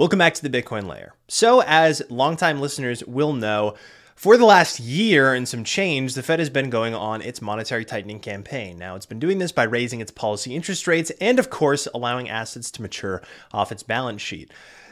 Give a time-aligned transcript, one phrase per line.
[0.00, 1.12] Welcome back to the Bitcoin Layer.
[1.28, 3.74] So, as longtime listeners will know,
[4.14, 7.84] for the last year and some change, the Fed has been going on its monetary
[7.84, 8.78] tightening campaign.
[8.78, 12.30] Now, it's been doing this by raising its policy interest rates and, of course, allowing
[12.30, 13.20] assets to mature
[13.52, 14.50] off its balance sheet.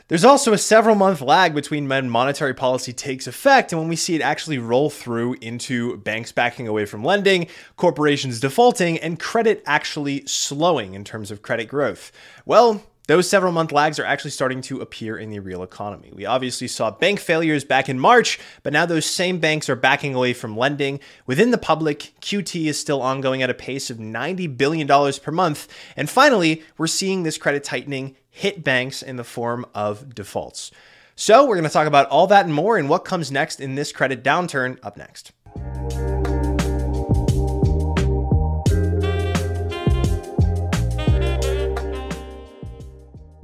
[0.08, 3.96] There's also a several month lag between when monetary policy takes effect and when we
[3.96, 7.46] see it actually roll through into banks backing away from lending,
[7.78, 12.12] corporations defaulting, and credit actually slowing in terms of credit growth.
[12.44, 16.12] Well, those several month lags are actually starting to appear in the real economy.
[16.14, 20.14] We obviously saw bank failures back in March, but now those same banks are backing
[20.14, 21.00] away from lending.
[21.26, 25.68] Within the public, QT is still ongoing at a pace of $90 billion per month.
[25.96, 30.70] And finally, we're seeing this credit tightening hit banks in the form of defaults.
[31.16, 33.74] So, we're going to talk about all that and more and what comes next in
[33.74, 35.32] this credit downturn up next.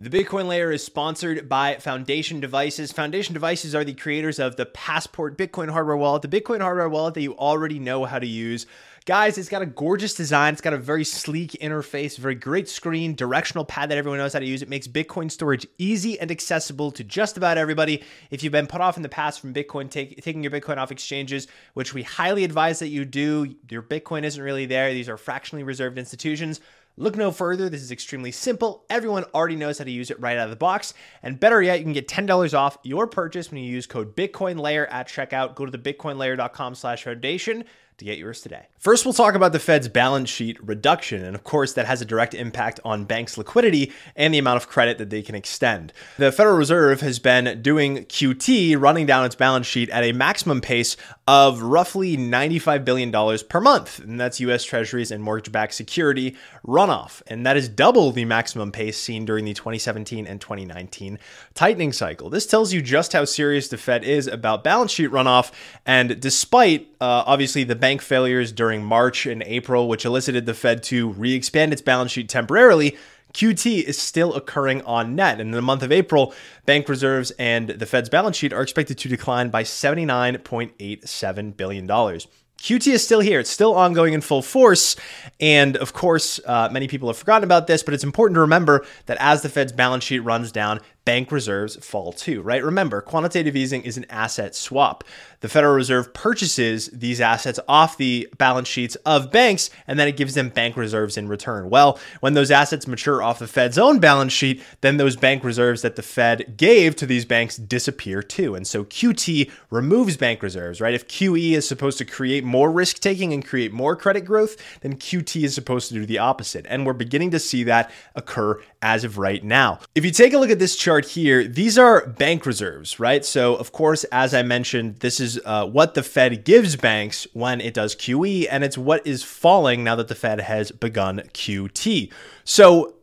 [0.05, 2.93] The Bitcoin layer is sponsored by Foundation Devices.
[2.93, 7.15] Foundation Devices are the creators of the Passport Bitcoin hardware wallet, the Bitcoin hardware wallet
[7.15, 8.67] that you already know how to use.
[9.07, 10.53] Guys, it's got a gorgeous design.
[10.53, 14.41] It's got a very sleek interface, very great screen, directional pad that everyone knows how
[14.41, 14.61] to use.
[14.61, 18.03] It makes Bitcoin storage easy and accessible to just about everybody.
[18.31, 20.93] If you've been put off in the past from Bitcoin, take, taking your Bitcoin off
[20.93, 24.93] exchanges, which we highly advise that you do, your Bitcoin isn't really there.
[24.93, 26.61] These are fractionally reserved institutions.
[26.97, 27.69] Look no further.
[27.69, 28.85] This is extremely simple.
[28.89, 30.95] Everyone already knows how to use it right out of the box.
[31.25, 34.87] And better yet, you can get $10 off your purchase when you use code BitcoinLayer
[34.91, 35.57] at checkout.
[35.57, 37.65] Go to the bitcoinlayer.com slash foundation
[37.99, 38.67] to get yours today.
[38.79, 41.25] First, we'll talk about the Fed's balance sheet reduction.
[41.25, 44.69] And of course, that has a direct impact on banks' liquidity and the amount of
[44.69, 45.93] credit that they can extend.
[46.19, 50.61] The Federal Reserve has been doing QT, running down its balance sheet at a maximum
[50.61, 54.01] pace of roughly $95 billion per month.
[54.01, 56.37] And that's US Treasuries and mortgage backed security
[56.67, 57.23] runoff.
[57.27, 61.19] And that is double the maximum pace seen during the 2017 and 2019
[61.55, 62.29] tightening cycle.
[62.29, 65.53] This tells you just how serious the Fed is about balance sheet runoff.
[65.87, 70.83] And despite uh, obviously the bank failures during March and April, which elicited the Fed
[70.85, 72.97] to re expand its balance sheet temporarily,
[73.35, 75.39] QT is still occurring on net.
[75.39, 76.33] And in the month of April,
[76.65, 81.87] bank reserves and the Fed's balance sheet are expected to decline by $79.87 billion.
[81.87, 83.39] QT is still here.
[83.39, 84.97] It's still ongoing in full force.
[85.39, 88.87] And of course, uh, many people have forgotten about this, but it's important to remember
[89.05, 92.63] that as the Fed's balance sheet runs down, bank reserves fall too, right?
[92.63, 95.05] Remember, quantitative easing is an asset swap.
[95.41, 100.17] The Federal Reserve purchases these assets off the balance sheets of banks, and then it
[100.17, 101.69] gives them bank reserves in return.
[101.69, 105.83] Well, when those assets mature off the Fed's own balance sheet, then those bank reserves
[105.83, 108.55] that the Fed gave to these banks disappear too.
[108.55, 110.95] And so QT removes bank reserves, right?
[110.95, 114.97] If QE is supposed to create more risk taking and create more credit growth, then
[114.97, 116.65] QT is supposed to do the opposite.
[116.71, 119.81] And we're beginning to see that occur as of right now.
[119.95, 123.25] If you take a look at this chart, chart here, these are bank reserves, right?
[123.25, 127.61] So, of course, as I mentioned, this is uh, what the Fed gives banks when
[127.61, 132.13] it does QE, and it's what is falling now that the Fed has begun QT.
[132.45, 132.95] So,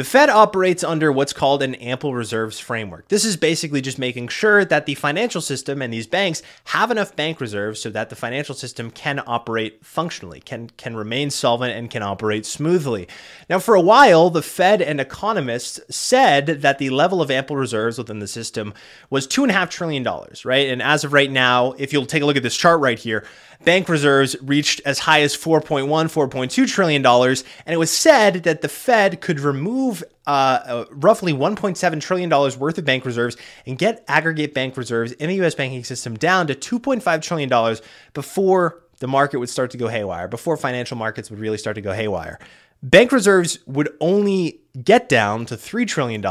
[0.00, 3.08] the Fed operates under what's called an ample reserves framework.
[3.08, 7.14] This is basically just making sure that the financial system and these banks have enough
[7.14, 11.90] bank reserves so that the financial system can operate functionally, can, can remain solvent, and
[11.90, 13.08] can operate smoothly.
[13.50, 17.98] Now, for a while, the Fed and economists said that the level of ample reserves
[17.98, 18.72] within the system
[19.10, 20.02] was $2.5 trillion,
[20.46, 20.70] right?
[20.70, 23.26] And as of right now, if you'll take a look at this chart right here,
[23.64, 28.62] bank reserves reached as high as 4.1, 4.2 trillion dollars, and it was said that
[28.62, 33.78] the Fed could remove uh, uh, roughly 1.7 trillion dollars worth of bank reserves and
[33.78, 35.54] get aggregate bank reserves in the U.S.
[35.54, 37.82] banking system down to 2.5 trillion dollars
[38.14, 41.80] before the market would start to go haywire, before financial markets would really start to
[41.80, 42.38] go haywire.
[42.82, 46.22] Bank reserves would only get down to $3 trillion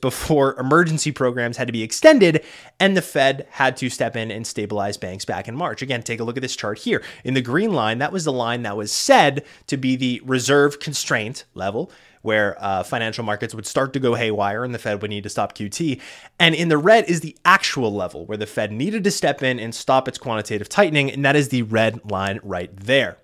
[0.00, 2.42] before emergency programs had to be extended
[2.80, 5.82] and the Fed had to step in and stabilize banks back in March.
[5.82, 7.02] Again, take a look at this chart here.
[7.24, 10.80] In the green line, that was the line that was said to be the reserve
[10.80, 11.90] constraint level
[12.22, 15.28] where uh, financial markets would start to go haywire and the Fed would need to
[15.28, 16.00] stop QT.
[16.38, 19.60] And in the red is the actual level where the Fed needed to step in
[19.60, 23.18] and stop its quantitative tightening, and that is the red line right there.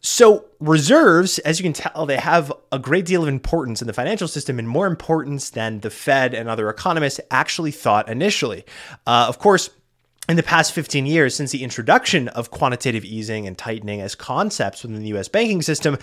[0.00, 3.92] So, reserves, as you can tell, they have a great deal of importance in the
[3.92, 8.64] financial system and more importance than the Fed and other economists actually thought initially.
[9.06, 9.70] Uh, of course,
[10.28, 14.82] in the past 15 years since the introduction of quantitative easing and tightening as concepts
[14.82, 15.96] within the US banking system,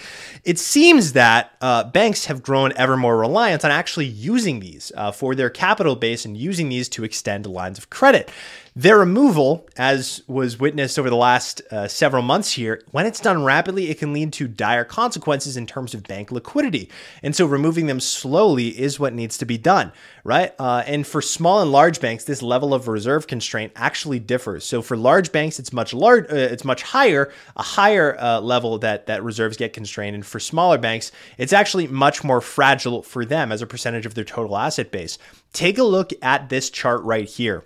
[0.44, 5.12] it seems that uh, banks have grown ever more reliant on actually using these uh,
[5.12, 8.32] for their capital base and using these to extend lines of credit.
[8.78, 13.46] Their removal, as was witnessed over the last uh, several months here, when it's done
[13.46, 16.90] rapidly, it can lead to dire consequences in terms of bank liquidity.
[17.24, 19.94] And so removing them slowly is what needs to be done,
[20.26, 20.54] right?
[20.60, 24.66] Uh, and for small and large banks, this level of reserve constraint actually differs.
[24.66, 28.78] So for large banks, it's much large, uh, it's much higher, a higher uh, level
[28.80, 30.16] that that reserves get constrained.
[30.16, 34.16] And for smaller banks, it's actually much more fragile for them as a percentage of
[34.16, 35.18] their total asset base.
[35.54, 37.64] Take a look at this chart right here.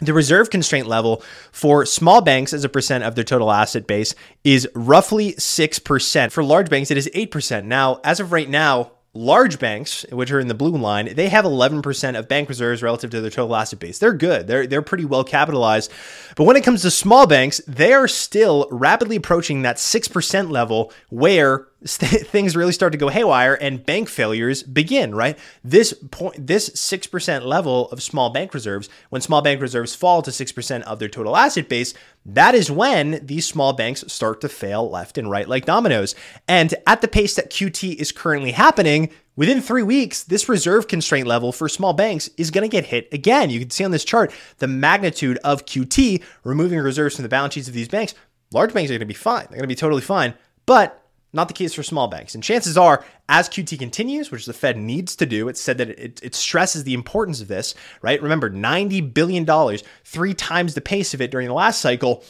[0.00, 4.14] The reserve constraint level for small banks as a percent of their total asset base
[4.42, 6.32] is roughly 6%.
[6.32, 7.64] For large banks, it is 8%.
[7.64, 11.44] Now, as of right now, large banks, which are in the blue line, they have
[11.44, 13.98] 11% of bank reserves relative to their total asset base.
[13.98, 14.46] They're good.
[14.46, 15.90] They're they're pretty well capitalized.
[16.36, 20.92] But when it comes to small banks, they are still rapidly approaching that 6% level
[21.10, 25.38] where things really start to go haywire and bank failures begin, right?
[25.62, 30.30] This point this 6% level of small bank reserves, when small bank reserves fall to
[30.30, 31.94] 6% of their total asset base,
[32.26, 36.14] that is when these small banks start to fail left and right like dominoes.
[36.48, 41.26] And at the pace that QT is currently happening, Within three weeks, this reserve constraint
[41.26, 43.50] level for small banks is going to get hit again.
[43.50, 47.54] You can see on this chart the magnitude of QT removing reserves from the balance
[47.54, 48.14] sheets of these banks.
[48.52, 49.46] Large banks are going to be fine.
[49.50, 50.34] They're going to be totally fine.
[50.66, 51.03] But
[51.34, 52.34] not the case for small banks.
[52.34, 55.90] And chances are, as QT continues, which the Fed needs to do, it said that
[55.90, 58.22] it, it, stresses the importance of this, right?
[58.22, 62.24] Remember, $90 billion, three times the pace of it during the last cycle.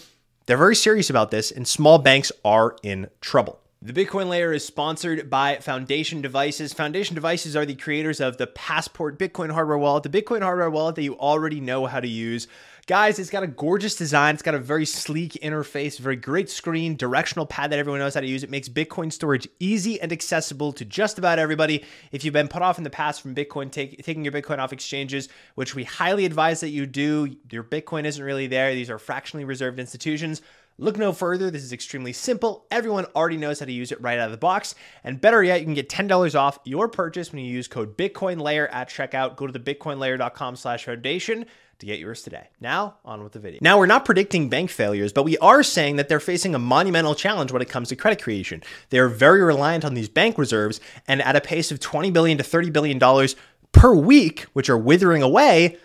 [0.47, 3.61] They're very serious about this, and small banks are in trouble.
[3.87, 6.73] The Bitcoin layer is sponsored by Foundation Devices.
[6.73, 10.95] Foundation Devices are the creators of the Passport Bitcoin hardware wallet, the Bitcoin hardware wallet
[10.95, 12.49] that you already know how to use.
[12.87, 14.33] Guys, it's got a gorgeous design.
[14.33, 18.23] It's got a very sleek interface, very great screen, directional pad that everyone knows how
[18.23, 18.43] to use.
[18.43, 21.85] It makes Bitcoin storage easy and accessible to just about everybody.
[22.11, 24.73] If you've been put off in the past from Bitcoin, take, taking your Bitcoin off
[24.73, 28.75] exchanges, which we highly advise that you do, your Bitcoin isn't really there.
[28.75, 30.41] These are fractionally reserved institutions.
[30.77, 31.51] Look no further.
[31.51, 32.67] This is extremely simple.
[32.71, 34.75] Everyone already knows how to use it right out of the box.
[35.05, 38.69] And better yet, you can get $10 off your purchase when you use code BitcoinLayer
[38.73, 39.37] at checkout.
[39.37, 41.47] Go to the bitcoinlayer.com slash foundation
[41.79, 42.49] to get yours today.
[42.61, 43.61] Now, on with the video.
[43.63, 47.15] Now, we're not predicting bank failures, but we are saying that they're facing a monumental
[47.15, 48.63] challenge when it comes to credit creation.
[48.91, 52.45] They're very reliant on these bank reserves, and at a pace of 20 billion to
[52.45, 53.29] $30 billion
[53.71, 55.79] per week, which are withering away,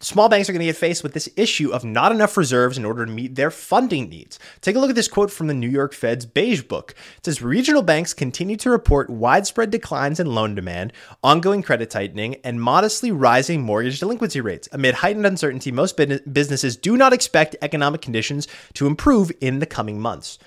[0.00, 2.84] small banks are going to get faced with this issue of not enough reserves in
[2.84, 4.38] order to meet their funding needs.
[4.60, 6.94] Take a look at this quote from the New York Fed's Beige Book.
[7.18, 10.92] It says regional banks continue to report widespread declines in loan demand,
[11.22, 14.68] ongoing credit tightening, and modestly rising mortgage delinquency rates.
[14.72, 20.00] Amid heightened uncertainty, most businesses do not expect economic conditions to improve in the coming
[20.00, 20.38] months.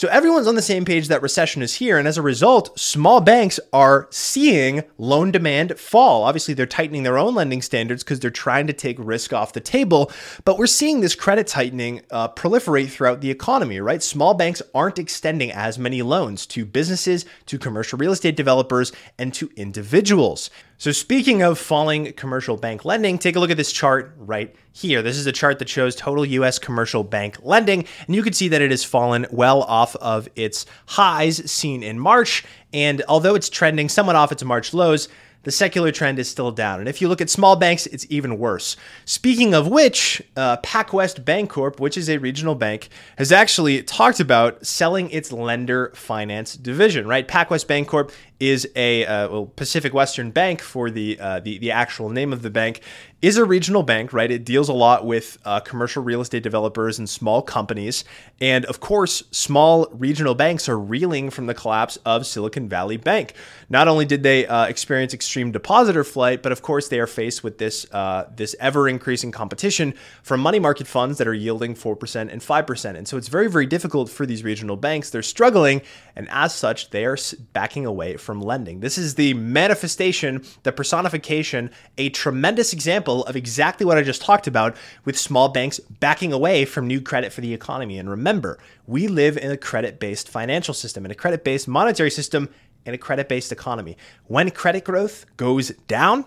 [0.00, 1.98] So everyone's on the same page that recession is here.
[1.98, 6.22] And as a result, small banks are seeing loan demand fall.
[6.22, 9.60] Obviously, they're tightening their own lending standards because they're trying to take risk off the
[9.60, 10.10] table.
[10.46, 14.02] But we're seeing this credit tightening uh, proliferate throughout the economy, right?
[14.02, 19.34] Small banks aren't extending as many loans to businesses, to commercial real estate developers, and
[19.34, 20.48] to individuals.
[20.80, 25.02] So, speaking of falling commercial bank lending, take a look at this chart right here.
[25.02, 28.48] This is a chart that shows total US commercial bank lending, and you can see
[28.48, 32.46] that it has fallen well off of its highs seen in March.
[32.72, 35.10] And although it's trending somewhat off its March lows,
[35.42, 36.80] the secular trend is still down.
[36.80, 38.76] And if you look at small banks, it's even worse.
[39.04, 44.66] Speaking of which, uh, PacWest Bancorp, which is a regional bank, has actually talked about
[44.66, 47.26] selling its lender finance division, right?
[47.26, 52.08] PacWest Bancorp is a uh, well, Pacific Western Bank for the, uh, the the actual
[52.08, 52.80] name of the bank
[53.22, 54.30] is a regional bank, right?
[54.30, 58.04] It deals a lot with uh, commercial real estate developers and small companies,
[58.40, 63.34] and of course, small regional banks are reeling from the collapse of Silicon Valley Bank.
[63.68, 67.44] Not only did they uh, experience extreme depositor flight, but of course they are faced
[67.44, 71.96] with this uh, this ever increasing competition from money market funds that are yielding four
[71.96, 75.10] percent and five percent, and so it's very very difficult for these regional banks.
[75.10, 75.82] They're struggling,
[76.16, 77.18] and as such, they are
[77.52, 78.80] backing away from lending.
[78.80, 82.72] This is the manifestation, the personification, a tremendous
[83.10, 87.00] example of exactly what I just talked about with small banks backing away from new
[87.00, 87.98] credit for the economy.
[87.98, 92.10] And remember, we live in a credit based financial system, in a credit based monetary
[92.10, 92.48] system,
[92.86, 93.96] in a credit based economy.
[94.26, 96.24] When credit growth goes down,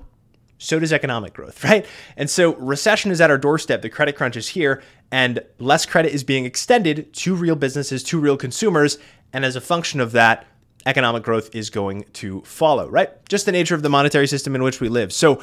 [0.58, 1.86] so does economic growth, right?
[2.18, 6.14] And so recession is at our doorstep, the credit crunch is here, and less credit
[6.14, 8.98] is being extended to real businesses, to real consumers.
[9.32, 10.46] And as a function of that,
[10.86, 13.10] economic growth is going to follow, right?
[13.30, 15.14] Just the nature of the monetary system in which we live.
[15.14, 15.42] So,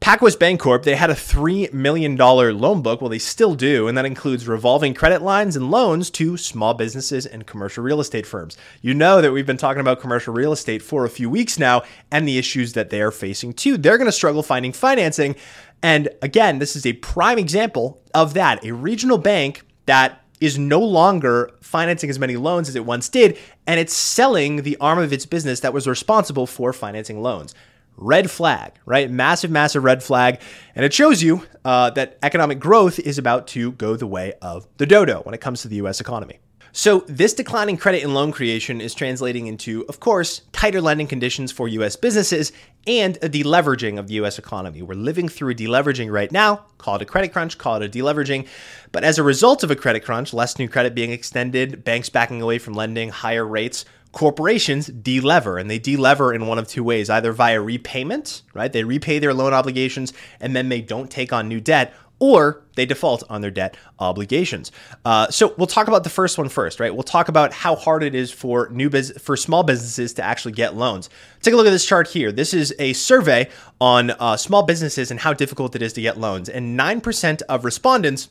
[0.00, 3.00] PacWest Bancorp, they had a $3 million loan book.
[3.00, 7.26] Well, they still do, and that includes revolving credit lines and loans to small businesses
[7.26, 8.56] and commercial real estate firms.
[8.82, 11.82] You know that we've been talking about commercial real estate for a few weeks now
[12.12, 13.76] and the issues that they are facing too.
[13.78, 15.34] They're going to struggle finding financing.
[15.82, 18.64] And again, this is a prime example of that.
[18.64, 23.38] A regional bank that is no longer financing as many loans as it once did,
[23.66, 27.54] and it's selling the arm of its business that was responsible for financing loans
[27.96, 29.10] red flag, right?
[29.10, 30.40] Massive, massive red flag.
[30.74, 34.66] And it shows you uh, that economic growth is about to go the way of
[34.76, 36.38] the dodo when it comes to the US economy.
[36.72, 41.50] So, this declining credit and loan creation is translating into, of course, tighter lending conditions
[41.50, 42.52] for US businesses
[42.86, 44.82] and a deleveraging of the US economy.
[44.82, 46.66] We're living through a deleveraging right now.
[46.76, 48.46] Call it a credit crunch, call it a deleveraging.
[48.92, 52.42] But as a result of a credit crunch, less new credit being extended, banks backing
[52.42, 53.86] away from lending, higher rates,
[54.16, 58.82] corporations delever and they delever in one of two ways either via repayment right they
[58.82, 63.22] repay their loan obligations and then they don't take on new debt or they default
[63.28, 64.72] on their debt obligations.
[65.04, 66.94] Uh, so we'll talk about the first one first, right?
[66.94, 70.52] We'll talk about how hard it is for new biz- for small businesses to actually
[70.52, 71.10] get loans.
[71.42, 72.32] Take a look at this chart here.
[72.32, 73.50] This is a survey
[73.82, 77.42] on uh, small businesses and how difficult it is to get loans, and nine percent
[77.50, 78.30] of respondents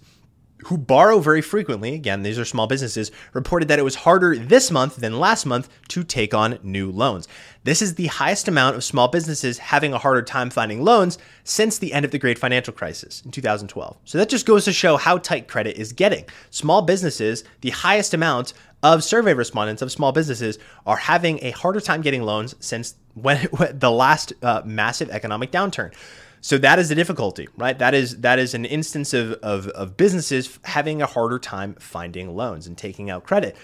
[0.66, 4.72] who borrow very frequently, again, these are small businesses, reported that it was harder this
[4.72, 7.28] month than last month to take on new loans.
[7.64, 11.78] This is the highest amount of small businesses having a harder time finding loans since
[11.78, 13.98] the end of the great financial crisis in 2012.
[14.06, 16.26] So that just goes to show how tight credit is getting.
[16.50, 20.58] Small businesses, the highest amount of survey respondents of small businesses
[20.88, 25.94] are having a harder time getting loans since when, the last uh, massive economic downturn.
[26.42, 27.78] So that is the difficulty, right?
[27.78, 32.36] That is that is an instance of, of, of businesses having a harder time finding
[32.36, 33.56] loans and taking out credit.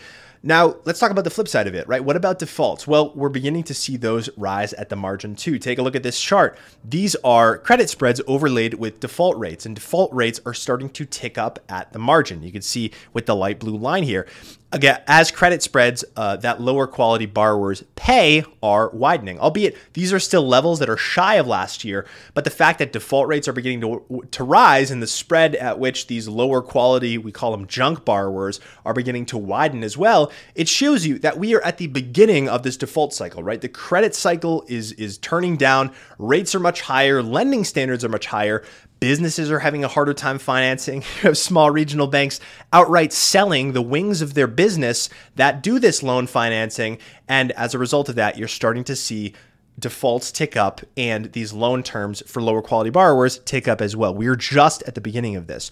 [0.44, 2.04] Now, let's talk about the flip side of it, right?
[2.04, 2.88] What about defaults?
[2.88, 5.60] Well, we're beginning to see those rise at the margin too.
[5.60, 6.58] Take a look at this chart.
[6.84, 11.38] These are credit spreads overlaid with default rates, and default rates are starting to tick
[11.38, 12.42] up at the margin.
[12.42, 14.25] You can see with the light blue line here
[14.72, 20.20] again, as credit spreads uh, that lower quality borrowers pay are widening, albeit these are
[20.20, 22.06] still levels that are shy of last year.
[22.34, 25.80] But the fact that default rates are beginning to, to rise and the spread at
[25.80, 30.32] which these lower quality, we call them junk borrowers, are beginning to widen as well,
[30.56, 33.62] it shows you that we are at the beginning of this default cycle, right?
[33.62, 38.28] The credit cycle is, is turning down, rates are much higher, lending standards are much
[38.28, 38.63] higher,
[39.01, 41.01] Businesses are having a harder time financing.
[41.34, 42.39] Small regional banks
[42.72, 47.00] outright selling the wings of their business that do this loan financing.
[47.27, 49.34] And as a result of that, you're starting to see
[49.79, 54.13] defaults tick up and these loan terms for lower quality borrowers tick up as well.
[54.13, 55.72] We're just at the beginning of this.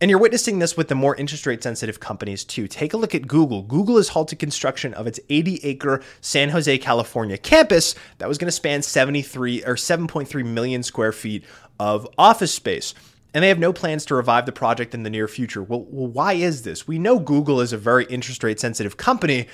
[0.00, 2.68] And you're witnessing this with the more interest rate sensitive companies too.
[2.68, 3.62] Take a look at Google.
[3.62, 8.46] Google has halted construction of its 80 acre San Jose, California campus that was going
[8.46, 11.44] to span 73 or 7.3 million square feet
[11.80, 12.94] of office space.
[13.34, 15.62] And they have no plans to revive the project in the near future.
[15.62, 16.86] Well, well, why is this?
[16.86, 19.48] We know Google is a very interest rate sensitive company,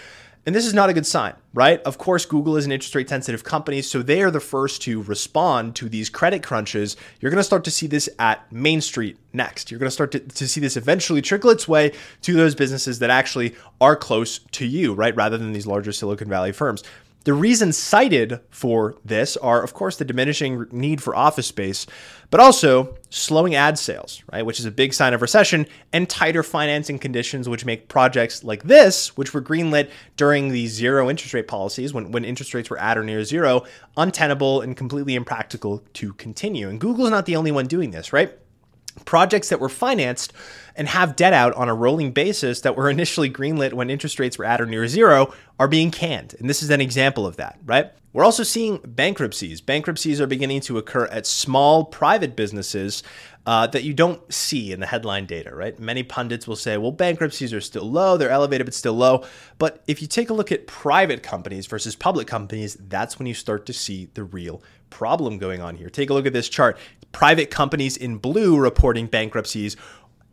[0.47, 1.81] and this is not a good sign, right?
[1.83, 5.03] Of course, Google is an interest rate sensitive company, so they are the first to
[5.03, 6.97] respond to these credit crunches.
[7.21, 9.71] You're to start to see this at Main Street next.
[9.71, 13.11] You're to start to, to see this eventually trickle its way to those businesses that
[13.11, 15.17] actually are close to you, right?
[15.17, 16.83] Rather than these larger Silicon Valley firms.
[17.25, 21.87] The reasons cited for this are, of course, the diminishing need for office space,
[22.31, 26.43] but also slowing ad sales, right, which is a big sign of recession, and tighter
[26.43, 31.49] financing conditions, which make projects like this, which were greenlit during the zero interest rate
[31.49, 33.65] policies, when, when interest rates were at or near zero,
[33.97, 36.69] untenable and completely impractical to continue.
[36.69, 38.39] And Google's not the only one doing this, right?
[39.05, 40.33] Projects that were financed
[40.77, 44.39] and have debt out on a rolling basis that were initially greenlit when interest rates
[44.39, 46.35] were at or near zero are being canned.
[46.39, 47.93] And this is an example of that, right?
[48.13, 49.61] We're also seeing bankruptcies.
[49.61, 53.03] Bankruptcies are beginning to occur at small private businesses
[53.45, 55.77] uh, that you don't see in the headline data, right?
[55.81, 59.25] Many pundits will say, well, bankruptcies are still low, they're elevated, but still low.
[59.59, 63.35] But if you take a look at private companies versus public companies, that's when you
[63.35, 65.91] start to see the real problem going on here.
[65.91, 66.79] Take a look at this chart.
[67.15, 69.77] Private companies in blue reporting bankruptcies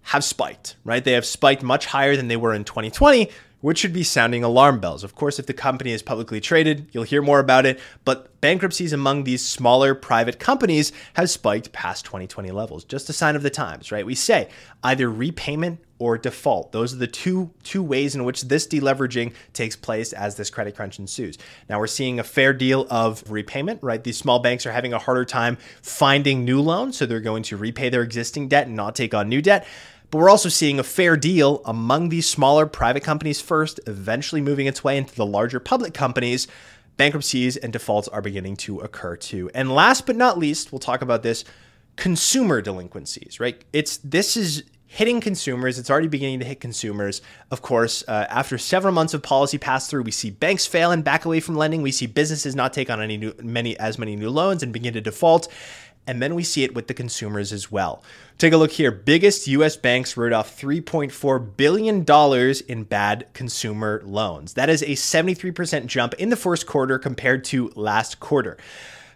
[0.01, 1.03] have spiked, right?
[1.03, 3.29] They have spiked much higher than they were in 2020
[3.61, 5.03] which should be sounding alarm bells.
[5.03, 8.91] Of course, if the company is publicly traded, you'll hear more about it, but bankruptcies
[8.91, 12.83] among these smaller private companies have spiked past 2020 levels.
[12.83, 14.05] Just a sign of the times, right?
[14.05, 14.49] We say
[14.83, 16.71] either repayment or default.
[16.71, 20.75] Those are the two two ways in which this deleveraging takes place as this credit
[20.75, 21.37] crunch ensues.
[21.69, 24.03] Now we're seeing a fair deal of repayment, right?
[24.03, 27.55] These small banks are having a harder time finding new loans, so they're going to
[27.55, 29.67] repay their existing debt and not take on new debt.
[30.09, 34.65] But we're also seeing a fair deal among these smaller private companies first, eventually moving
[34.65, 36.47] its way into the larger public companies.
[36.97, 39.51] Bankruptcies and defaults are beginning to occur too.
[39.53, 41.45] And last but not least, we'll talk about this
[41.95, 43.63] consumer delinquencies, right?
[43.71, 45.79] It's this is hitting consumers.
[45.79, 47.21] It's already beginning to hit consumers.
[47.49, 51.01] Of course, uh, after several months of policy pass through, we see banks fail and
[51.01, 51.81] back away from lending.
[51.81, 54.93] We see businesses not take on any new, many as many new loans and begin
[54.95, 55.47] to default.
[56.05, 58.03] And then we see it with the consumers as well.
[58.37, 58.91] Take a look here.
[58.91, 62.05] Biggest US banks wrote off $3.4 billion
[62.67, 64.55] in bad consumer loans.
[64.55, 68.57] That is a 73% jump in the first quarter compared to last quarter.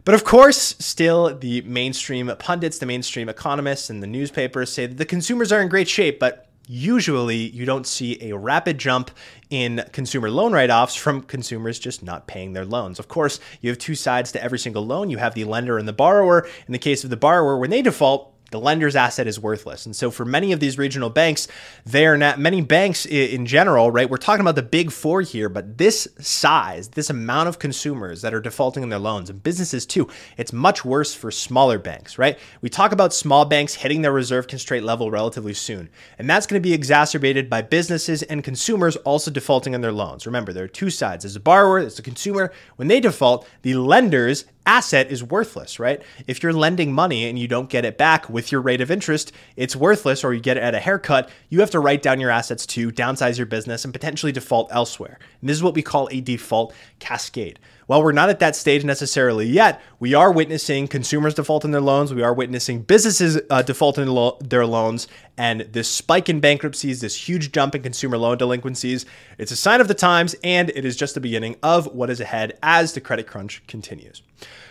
[0.05, 4.99] But of course, still the mainstream pundits, the mainstream economists, and the newspapers say that
[4.99, 9.09] the consumers are in great shape, but usually you don't see a rapid jump
[9.49, 12.99] in consumer loan write offs from consumers just not paying their loans.
[12.99, 15.09] Of course, you have two sides to every single loan.
[15.09, 16.47] You have the lender and the borrower.
[16.67, 19.85] In the case of the borrower, when they default, the lender's asset is worthless.
[19.85, 21.47] And so for many of these regional banks,
[21.85, 24.09] they are not many banks in general, right?
[24.09, 28.33] We're talking about the big four here, but this size, this amount of consumers that
[28.33, 32.37] are defaulting on their loans and businesses too, it's much worse for smaller banks, right?
[32.61, 35.89] We talk about small banks hitting their reserve constraint level relatively soon.
[36.17, 40.25] And that's going to be exacerbated by businesses and consumers also defaulting on their loans.
[40.25, 41.23] Remember, there are two sides.
[41.23, 42.53] There's a borrower, there's a consumer.
[42.75, 46.01] When they default, the lenders asset is worthless, right?
[46.27, 49.31] If you're lending money and you don't get it back with your rate of interest,
[49.55, 52.29] it's worthless or you get it at a haircut, you have to write down your
[52.29, 55.19] assets to downsize your business and potentially default elsewhere.
[55.41, 57.59] And this is what we call a default cascade.
[57.87, 61.81] While we're not at that stage necessarily yet, we are witnessing consumers default in their
[61.81, 62.13] loans.
[62.13, 65.07] We are witnessing businesses uh, default lo- their loans.
[65.37, 69.05] And this spike in bankruptcies, this huge jump in consumer loan delinquencies,
[69.37, 72.19] it's a sign of the times and it is just the beginning of what is
[72.19, 74.23] ahead as the credit crunch continues.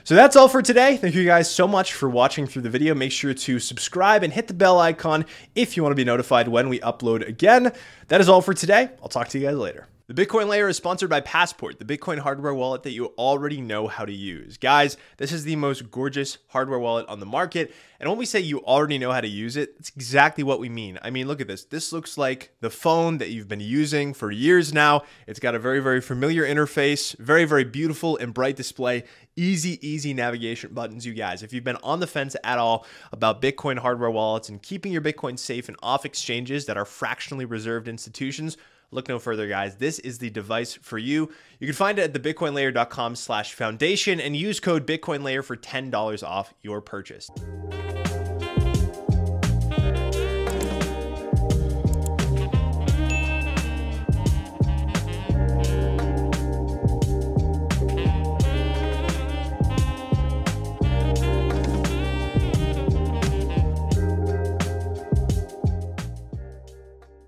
[0.03, 0.97] So that's all for today.
[0.97, 2.95] Thank you guys so much for watching through the video.
[2.95, 6.49] Make sure to subscribe and hit the bell icon if you want to be notified
[6.49, 7.73] when we upload again.
[8.09, 8.91] That is all for today.
[9.03, 9.87] I'll talk to you guys later.
[10.07, 13.89] The Bitcoin layer is sponsored by Passport, the Bitcoin hardware wallet that you already know
[13.89, 14.59] how to use.
[14.59, 17.75] Guys, this is the most gorgeous hardware wallet on the market.
[17.99, 20.69] And when we say you already know how to use it, it's exactly what we
[20.69, 20.99] mean.
[21.01, 21.65] I mean, look at this.
[21.65, 25.05] This looks like the phone that you've been using for years now.
[25.27, 29.05] It's got a very, very familiar interface, very, very beautiful and bright display,
[29.37, 31.43] easy, easy navigation buttons, you guys.
[31.43, 35.01] If you've been on the fence at all about Bitcoin hardware wallets and keeping your
[35.01, 38.59] Bitcoin safe and off exchanges that are fractionally reserved institutions,
[38.91, 39.77] Look no further, guys.
[39.77, 41.33] This is the device for you.
[41.59, 46.55] You can find it at thebitcoinlayer.com slash foundation and use code BitcoinLayer for $10 off
[46.63, 47.31] your purchase.